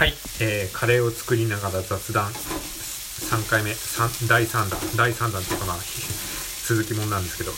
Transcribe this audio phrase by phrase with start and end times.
[0.00, 2.30] はい、えーカレーを作りながら雑談。
[2.30, 3.74] 3回目。
[3.74, 4.80] 三第3弾。
[4.96, 5.76] 第3弾っていうかまあ
[6.66, 7.52] 続きもんなんですけど、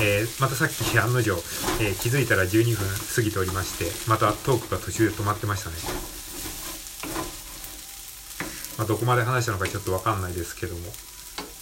[0.00, 1.42] えーまたさっき案の定、
[1.80, 5.76] えー気づいたら12分過ぎておりましてまたトークが途中で止まってましたね、
[8.76, 10.92] まあ、どこまで話したのかちょっとわかんないですけども。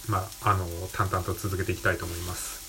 [0.07, 2.59] まああの淡々と続けていきたいと思います。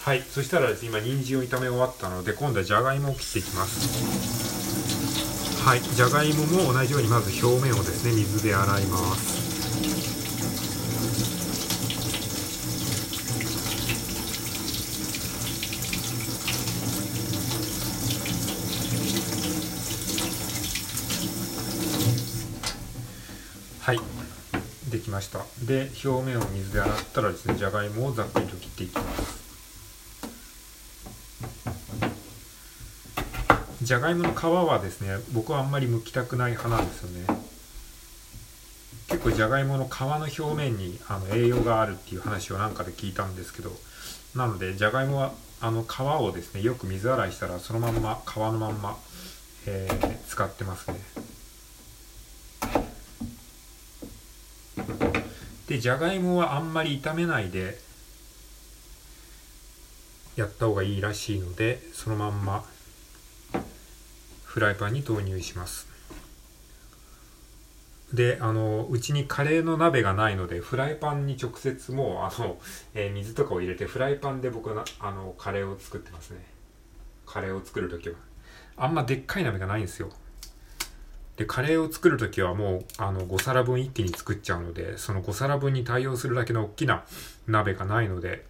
[0.00, 4.51] はいそしたらですね今人参を炒め終わったので今度はじゃがいもを切っていきます。
[5.64, 9.40] はい、じゃがいもも同じようにまず表面をですね水で洗います。
[23.80, 24.00] はい
[24.90, 25.38] できました。
[25.64, 29.41] で表面を水で洗ったらですねじゃがいもをざっくりと切っていきます。
[33.82, 37.26] じゃがいもの皮はですね僕はあんまり剥きたくない派なんですよね。
[39.08, 43.70] 結構じゃがいもの皮の表面にあの栄養があるっていう話をなんかで聞いたんですけど
[44.34, 48.96] なのでじゃがいもはあの皮をですねよく水洗いしたらそのまんま皮のまんま、
[49.66, 50.96] えー使ってますね。
[55.68, 57.78] でじゃがいもはあんまり炒めないで
[60.36, 62.64] やった方がいいらしいのでそのまんま
[64.52, 65.86] フライパンに投入します。
[68.12, 72.58] であのうちにカレーの鍋がないのでフライパンに直接もうあの、
[72.92, 76.44] えー水とかを入れてフライパンで僕はあのカレーを作ってますね。
[77.24, 78.16] カレーを作る時は。
[78.76, 80.10] あんまでっかい鍋がないんですよ。
[81.38, 87.04] でカレーを作る時はもうあの5皿分一気に作っちゃうのでその5皿分に対応するだけの大きな
[87.46, 88.44] 鍋がないので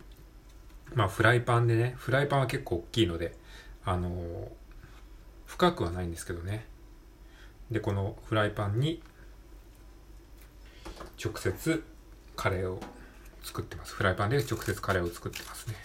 [0.97, 3.37] まあフライパンでねフライパンは結構大きいので
[3.85, 4.11] あの
[5.53, 6.65] 深くはないんですけどね。
[7.71, 9.03] でこのフライパンに
[11.23, 11.85] 直接
[12.35, 12.81] カレーを
[13.43, 13.95] 作ってます。
[13.95, 15.77] フライパンで直接カレーを作ってますね。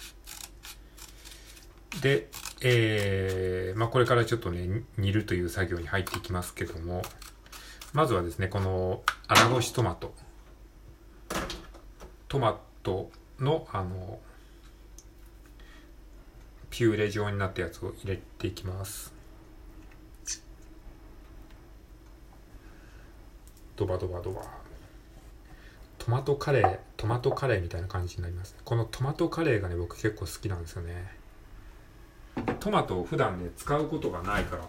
[2.02, 2.30] で
[2.62, 7.02] えーまあこれからちょっとね煮るという作業に入っていきますけども
[7.92, 10.14] まずはですねこの粗ごしトマト。
[12.30, 14.20] トマトのあの
[16.70, 19.17] ピューレ状になったやつを入れていきます。
[23.78, 24.42] ドバドバドバ。
[26.00, 28.54] トマトカレートマトカレーみたいな感じになります。
[28.54, 31.12] ねこのトマトカレーがね僕結構好きなんですよね。
[32.60, 34.64] トマトを普段ね使うことがないから。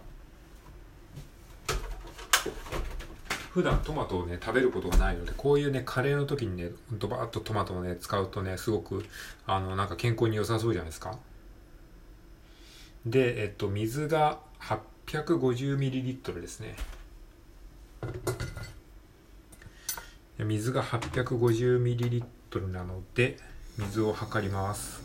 [3.51, 9.05] 普段トマトをね食べることがないのでこういうねカレーの時にねドバーッとトマトをね使うとねすごく
[9.47, 11.19] あのなんか健康に良さそうじゃないですか。
[13.07, 14.39] でえっと水が
[15.07, 16.77] 850ml ですね。
[20.45, 22.25] 水が 850ml
[22.71, 23.37] なので
[23.77, 25.03] 水を測ります。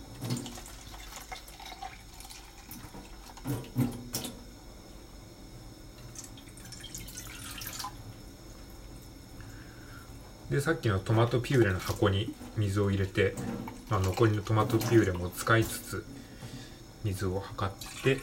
[10.49, 13.33] でさっきのトマトピューレの箱に水を入れて、
[13.89, 16.05] まあ、残りのトマトピューレも使いつつ
[17.03, 18.19] 水を測って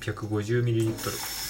[0.00, 1.41] 850ml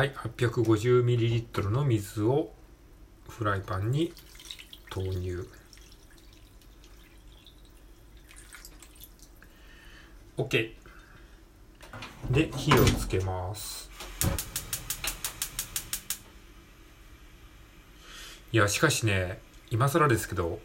[0.00, 2.50] はい 850ml の水を
[3.28, 4.14] フライパンに
[4.88, 5.46] 投入。
[10.38, 10.70] OK
[12.30, 13.90] で火をつけます。
[18.52, 19.38] いやしかしね
[19.70, 20.60] 今更ですけど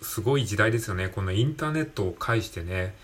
[0.00, 1.10] すごい時代ですよね。
[1.10, 2.94] このインターネットを介してね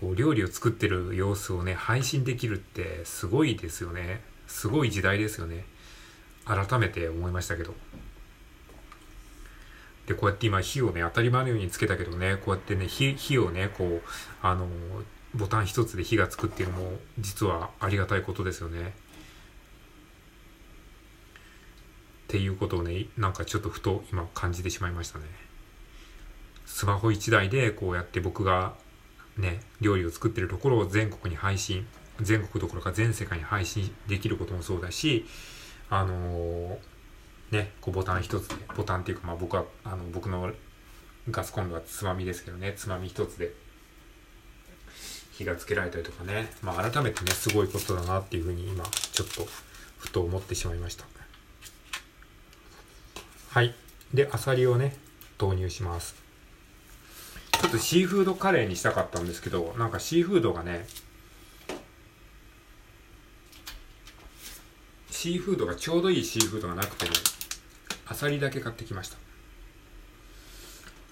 [0.00, 4.28] こう料理を作ってる様子をね配信できるってすごいですよね。
[4.50, 5.64] すごい時代ですよね。
[6.44, 7.74] 改めて思いましたけど。
[10.06, 14.02] でこうやって今火をね当たり前のようにつけたけどねこうやってね火火をねこう
[14.42, 14.66] あの
[15.34, 18.88] ボタン一つで火がつくっていうのも実はありがたいことですよね。
[18.88, 18.92] っ
[22.26, 25.24] ていうことをねなんかちょっとふと今感じてしまいましたね。
[26.66, 28.74] スマホ1台でこうやって僕が
[29.38, 31.86] ね料理を作ってるところを全国に配信
[32.22, 35.26] 全国どころか全世界に配信できることもそうだし
[35.88, 36.76] あのー
[37.50, 40.52] ねこうボタン一つでボタンっていうかまあ僕はあの僕の
[41.30, 43.52] ガスコンロはつまみですけどねつまみ一つで
[45.40, 46.50] 火がつけられたりとかね。
[46.62, 49.46] まあ改めてねすごいことだなっていうふうに今ちょっと
[49.98, 51.06] ふと思ってしまいました。
[53.48, 53.74] はい。
[54.12, 54.94] でアサリをね
[55.38, 56.14] 投入します。
[57.52, 60.86] ちょっとシーフードカレーにしたかったんですけどなんかシーフードがね
[65.20, 67.04] シーフードがちょうどいいシーフードがなくて
[68.06, 69.18] アサリだけ買ってきました。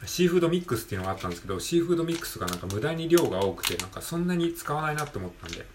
[0.06, 5.66] シーフードミックスっていうのがあったんですけどシーフードミックスがなんか無駄に量が多くてなんかそんなに使わないなって思ったんで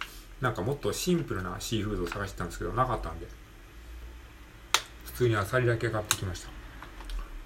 [0.42, 3.28] なんかもっとシンプルなシーフードを探してたんですけどなかったんで
[5.06, 6.50] 普通にアサリだけ買ってきました。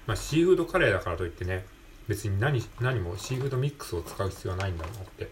[0.06, 1.66] まあシーフードカレーだからといってね
[2.08, 5.30] 別に何何もシーフードミックスを使う必要はないんだろうって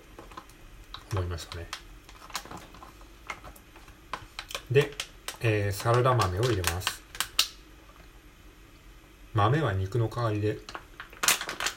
[1.15, 1.67] 思いましたね。
[4.71, 4.93] で、
[5.41, 7.03] えー、サラダ豆を入れます。
[9.35, 10.59] 豆は肉の代わりで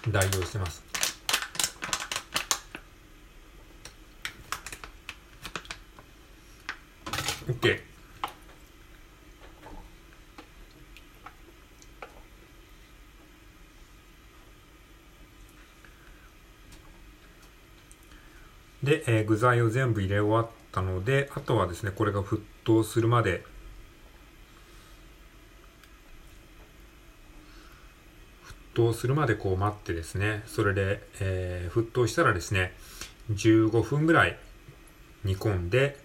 [0.09, 0.89] 代用してます。
[7.50, 7.81] OK
[18.83, 23.44] で、えー、具材を全部入れ終わったのであとはですねこれが沸騰するまで
[28.74, 32.74] 沸騰するまでこう待ってですね、それで、えー、沸騰したらですね、
[33.31, 34.38] 15分ぐらい
[35.24, 35.98] 煮込んで、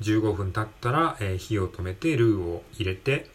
[0.00, 3.28] 15分経ったら、えー、火を止めてルーを入れて、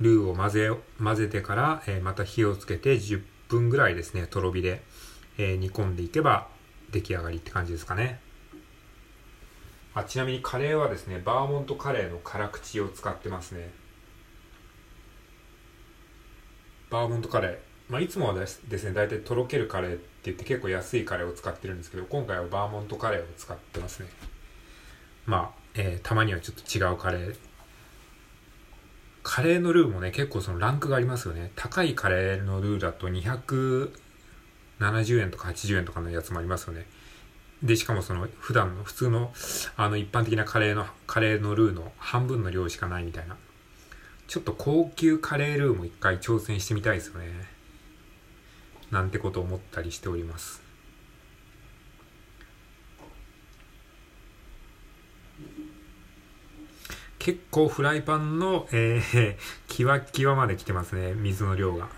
[0.00, 0.70] ルーを混ぜ、
[1.02, 4.82] 混ぜてから、えー、また火をつけて10分ぐらいですね、とろ火で、
[5.38, 6.48] え、煮込んでいけば
[6.90, 8.20] 出来上がりって感じですかね。
[9.94, 13.70] あちなみにカレーはですね、バーモントカレーの辛口を使ってますね。
[16.90, 17.58] バーモントカレー。
[17.88, 24.08] まあ、いつもはですね、大体とろけるカレーって言って結構安いカレーを使ってるんですけど、今回はバーモントカレーを使ってますね。
[25.26, 27.36] まあ、えー、たまにはちょっと違うカレー。
[29.22, 31.52] カレーのルーもね、結構そのランクがありますよね。
[31.54, 33.90] 高いカレーのルーだと270
[35.20, 36.86] 円とか80円とかのやつもありますよね。
[37.62, 39.32] で、しかもその普段の普通の
[39.76, 43.36] あの一般的なカレーの、カレーのルーの半分の量しかないみたいな。
[44.26, 47.52] ちょっと高級カレールーも一回挑戦してみたいですよね。
[48.92, 50.60] なんてこと思ったりしております
[57.18, 59.36] 結構フライパンの、えー、
[59.66, 61.88] キワキワまで来てますね水の量が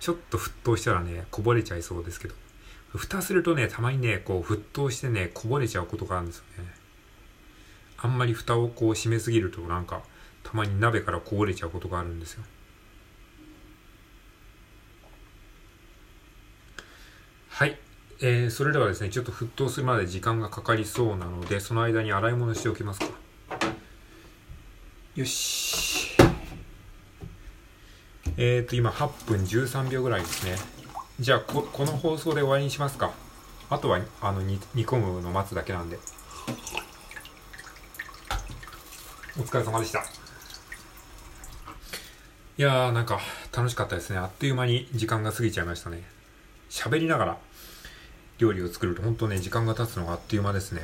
[0.00, 2.34] ちょっと沸騰したらねこぼれちゃいそうですけど
[2.98, 6.70] 蓋するとねたまにねこう沸騰してねこぼれちゃうことがあるんですよね
[7.98, 10.02] あんまり蓋をこう閉めすぎるとなんか
[10.42, 12.44] たまに鍋からこぼれちゃうことがあるんですよ
[17.54, 17.78] はい。
[18.20, 23.06] えー、それではですね、ちょっと沸騰するまで時間がかかりそうなので、その間に洗い物しておきますか。
[25.14, 26.16] よし。
[28.36, 30.56] えっ、ー、と、今8分13秒ぐらいですね。
[31.20, 33.12] じゃあこ、この放送で終わりにしますか。
[33.70, 35.98] あとは、あの、煮込むの待つだけなんで。
[39.38, 40.00] お疲れ様でした。
[42.56, 43.20] いやー、なんか、
[43.54, 44.18] 楽しかったですね。
[44.18, 46.14] あっという間に時間が過ぎちゃいましたね。
[46.74, 47.38] 喋りながら
[48.38, 50.82] 料理を作ると本当ね時間が経つのがあっという間ですね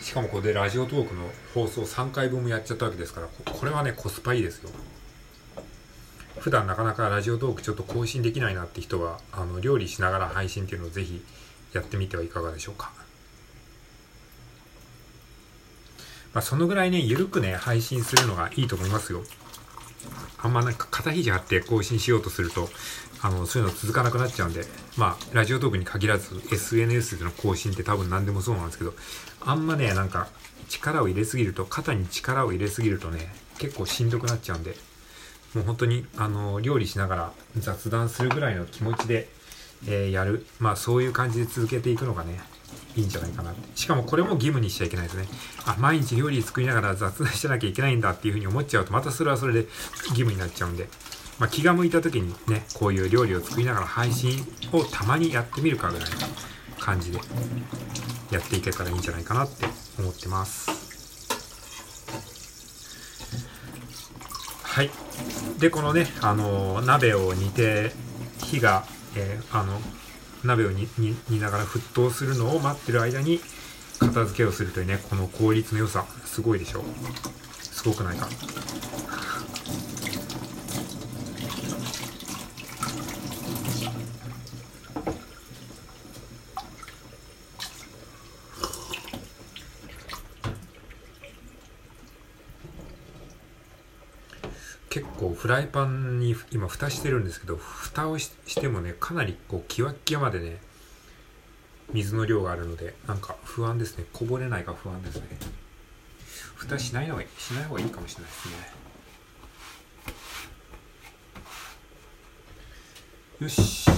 [0.00, 4.70] しかもこれでラジオトークの放送3回分もやっちゃったわけですからこれはねコスパいいですよ
[6.40, 11.22] 普段なかなかラジオトークちょっと更新できないなって人はあの料理しながら配信っていうのをぜひ
[11.72, 12.90] やってみてはいかがでしょうか
[16.36, 19.22] まあ、そのぐらいね、ゆるくね、配信するのがいいと思いますよ。
[20.36, 22.68] あんまなんか肩肘張って更新しようとすると、
[23.22, 24.66] あの、そういうの続かなくなっちゃうんで、
[24.98, 28.92] まあ、ラジオトークに限らず SNS での更新って多分何でもそうなんですけど、
[29.40, 30.28] あんまね、なんか
[30.68, 34.76] 力を入れすぎると、肩に力を入れすぎるとね、結構しんどくなっちゃうんで、
[35.56, 39.26] もう本当に、あの、料理しながら雑談するぐらいの気持ちで、
[39.88, 40.44] えー、やる。
[40.58, 42.38] まあ、そういう感じで続けていくのがね、
[42.94, 43.60] いいんじゃないかなって。
[43.74, 45.26] しかもこれも義務にしちゃいけないですね。
[45.64, 50.90] あ、毎日料理作りながら雑談してなきゃいけないんだっていうふうに思っちゃうと、またそれはそれで義務になっちゃうんで、
[51.38, 56.16] まあ、気が向いた時にね、こういう料理を作りながら配信をたまにやってみるかぐらいの
[56.78, 57.18] 感じで
[58.30, 59.64] やっていけたらいいんじゃないかなって
[59.98, 60.70] 思ってます。
[64.62, 65.05] はい。
[65.58, 67.92] で、このね、あの、鍋を煮て、
[68.44, 68.84] 火が、
[69.16, 69.80] えー、あの、
[70.44, 70.86] 鍋を煮
[71.40, 73.40] ながら沸騰するのを待ってる間に
[73.98, 76.84] 片付けをするというねこの効率の良さすごいでしょ。
[77.60, 78.28] すごくないか。
[94.96, 100.56] 結構フライパンに今蓋してるんですけど蓋をしてもねかなりこうキワッキワまでね
[101.92, 104.06] 水の量があるのでなんか不安ですね。
[104.14, 105.26] こぼれないか不安ですね。
[106.54, 108.30] 蓋しないのがしない方がいいかもしれない
[113.50, 113.84] ですね。
[113.90, 113.95] よし。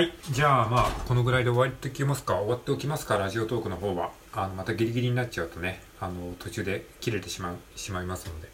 [0.00, 0.12] はい。
[0.30, 2.36] じゃあまあこのぐらいで終わっておきますか。
[2.36, 3.18] 終わっておきますか。
[3.18, 4.12] ラジオトークの方は。
[4.32, 8.48] あのまたギリギリになっちゃうとねあの途中で切れてしまうしまいますので。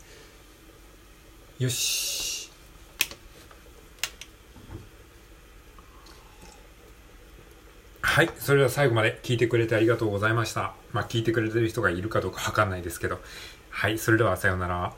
[1.60, 2.50] よし。
[8.02, 8.30] はい。
[8.40, 10.74] それでは最後まで聞いてくれてありがとうございました。
[10.92, 13.20] まあ聞いてくれてる人がいるかどうかわかんないですけど。
[13.70, 14.00] はい。
[14.00, 14.92] それではさようなら。